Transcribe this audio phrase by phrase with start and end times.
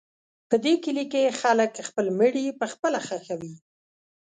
[0.49, 3.53] په دې کلي کې خلک خپل مړي پخپله ښخوي.